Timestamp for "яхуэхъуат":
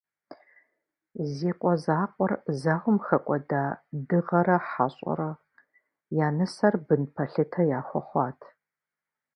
7.79-8.39